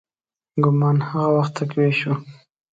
ګومان 0.63 0.97
هغه 1.09 1.27
وخت 1.37 1.51
تقویه 1.57 1.93
شو. 1.99 2.13